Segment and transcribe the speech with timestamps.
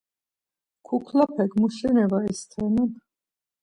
[0.87, 2.89] Kuklapek muşeni var isternan?